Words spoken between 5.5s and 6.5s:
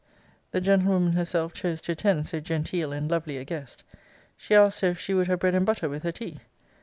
and butter with her tea?